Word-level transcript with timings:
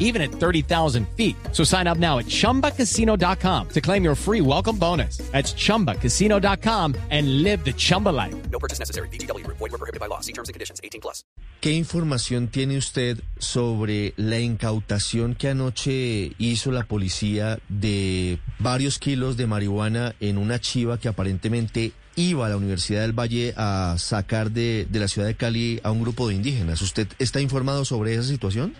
even 0.00 0.20
at 0.20 0.32
30,000 0.32 1.06
feet. 1.16 1.36
So 1.52 1.62
sign 1.62 1.86
up 1.86 1.98
now 1.98 2.18
at 2.18 2.26
chumbacasino.com 2.26 3.68
to 3.68 3.80
claim 3.80 4.02
your 4.02 4.16
free 4.16 4.40
welcome 4.40 4.76
bonus. 4.76 5.18
That's 5.30 5.54
chumbacasino.com 5.54 6.96
and 7.10 7.44
live 7.44 7.64
the 7.64 7.72
Chumba 7.72 8.08
life. 8.08 8.34
No 8.50 8.58
purchase 8.58 8.80
necessary. 8.80 9.08
BGW. 9.08 9.46
Void 9.46 9.60
were 9.60 9.78
prohibited 9.78 10.00
by 10.00 10.06
law. 10.06 10.20
See 10.20 10.32
terms 10.32 10.48
and 10.48 10.54
conditions. 10.54 10.80
18 10.82 11.00
plus. 11.00 11.24
¿Qué 11.60 11.74
información 11.74 12.48
tiene 12.48 12.78
usted 12.78 13.20
sobre 13.38 14.14
la 14.16 14.38
incautación 14.38 15.34
que 15.34 15.48
anoche 15.48 16.32
hizo 16.38 16.72
la 16.72 16.84
policía 16.84 17.58
de 17.68 18.38
varios 18.58 18.98
kilos 18.98 19.36
de 19.36 19.46
marihuana 19.46 20.14
en 20.20 20.38
una 20.38 20.58
chiva 20.58 20.98
que 20.98 21.08
aparentemente 21.08 21.92
iba 22.16 22.46
a 22.46 22.48
la 22.48 22.56
Universidad 22.56 23.02
del 23.02 23.12
Valle 23.12 23.52
a 23.58 23.96
sacar 23.98 24.52
de, 24.52 24.86
de 24.88 25.00
la 25.00 25.08
ciudad 25.08 25.28
de 25.28 25.34
Cali 25.34 25.80
a 25.82 25.90
un 25.90 26.00
grupo 26.00 26.28
de 26.28 26.34
indígenas? 26.34 26.80
¿Usted 26.80 27.08
está 27.18 27.42
informado 27.42 27.84
sobre 27.84 28.14
esa 28.14 28.24
situación? 28.24 28.74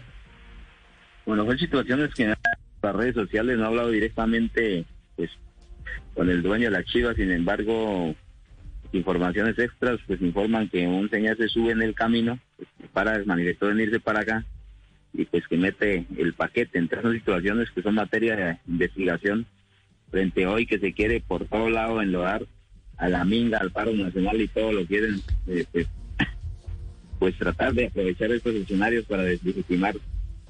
Bueno, 1.31 1.47
son 1.47 1.59
situaciones 1.59 2.13
que 2.13 2.25
en 2.25 2.35
las 2.83 2.97
redes 2.97 3.15
sociales 3.15 3.57
no 3.57 3.63
he 3.63 3.67
hablado 3.69 3.91
directamente 3.91 4.85
pues 5.15 5.31
con 6.13 6.29
el 6.29 6.43
dueño 6.43 6.65
de 6.65 6.71
la 6.73 6.83
chiva, 6.83 7.15
sin 7.15 7.31
embargo, 7.31 8.17
informaciones 8.91 9.57
extras 9.57 10.01
pues 10.09 10.21
informan 10.23 10.69
que 10.69 10.89
un 10.89 11.09
señor 11.09 11.37
se 11.37 11.47
sube 11.47 11.71
en 11.71 11.83
el 11.83 11.95
camino, 11.95 12.41
pues, 12.57 12.69
para 12.93 13.25
manifestó 13.27 13.69
venirse 13.69 14.01
para 14.01 14.23
acá 14.23 14.45
y 15.13 15.25
pues 15.25 15.47
que 15.47 15.57
mete 15.57 16.05
el 16.19 16.33
paquete. 16.33 16.81
Entre 16.81 16.99
esas 16.99 17.13
situaciones 17.13 17.71
que 17.71 17.83
son 17.83 17.95
materia 17.95 18.35
de 18.35 18.59
investigación 18.67 19.47
frente 20.11 20.47
a 20.47 20.51
hoy 20.51 20.67
que 20.67 20.81
se 20.81 20.93
quiere 20.93 21.21
por 21.21 21.45
todo 21.45 21.71
lado 21.71 22.03
enlodar 22.03 22.45
a 22.97 23.09
la 23.09 23.25
minga, 23.25 23.59
al 23.59 23.71
paro 23.71 23.93
nacional 23.93 24.41
y 24.41 24.49
todo 24.49 24.73
lo 24.73 24.85
quieren 24.85 25.23
pues, 25.47 25.87
pues 27.21 27.39
tratar 27.39 27.73
de 27.73 27.87
aprovechar 27.87 28.33
estos 28.33 28.53
escenarios 28.53 29.05
para 29.05 29.23
deslegitimar 29.23 29.95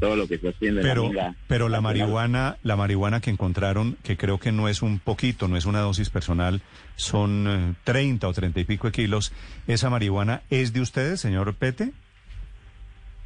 todo 0.01 0.17
lo 0.17 0.27
que 0.27 0.37
está 0.37 0.48
haciendo 0.48 0.81
Pero, 0.81 1.03
la 1.05 1.09
minga. 1.09 1.34
pero 1.47 1.69
la 1.69 1.81
marihuana, 1.81 2.56
la 2.62 2.75
marihuana 2.77 3.20
que 3.20 3.31
encontraron, 3.31 3.97
que 4.03 4.17
creo 4.17 4.39
que 4.39 4.51
no 4.51 4.69
es 4.69 4.83
un 4.83 4.98
poquito, 4.98 5.47
no 5.47 5.56
es 5.56 5.67
una 5.67 5.81
dosis 5.81 6.11
personal, 6.11 6.62
son 6.97 7.47
eh, 7.47 7.75
30 7.84 8.27
o 8.27 8.33
30 8.33 8.61
y 8.61 8.65
pico 8.65 8.89
de 8.89 8.93
kilos. 8.93 9.33
¿Esa 9.67 9.91
marihuana 9.91 10.43
es 10.51 10.73
de 10.73 10.81
ustedes, 10.81 11.21
señor 11.21 11.55
Pete? 11.55 11.93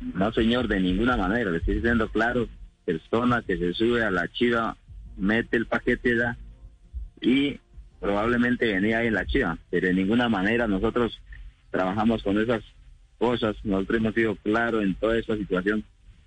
No, 0.00 0.32
señor, 0.32 0.68
de 0.68 0.80
ninguna 0.80 1.16
manera. 1.16 1.50
Le 1.50 1.58
estoy 1.58 1.76
diciendo 1.76 2.08
claro, 2.08 2.48
persona 2.84 3.42
que 3.46 3.56
se 3.56 3.72
sube 3.72 4.04
a 4.04 4.10
la 4.10 4.28
chiva, 4.28 4.76
mete 5.16 5.56
el 5.56 5.66
paquete 5.66 6.16
ya 6.16 6.36
y 7.20 7.58
probablemente 8.00 8.66
venía 8.72 8.98
ahí 8.98 9.06
en 9.06 9.14
la 9.14 9.24
chiva. 9.26 9.56
Pero 9.70 9.86
de 9.86 9.94
ninguna 9.94 10.28
manera 10.28 10.66
nosotros 10.66 11.18
trabajamos 11.70 12.22
con 12.22 12.38
esas 12.38 12.62
cosas. 13.18 13.56
Nosotros 13.64 13.98
hemos 13.98 14.14
sido 14.14 14.34
claros 14.36 14.82
en 14.82 14.94
toda 14.96 15.18
esta 15.18 15.36
situación. 15.36 15.84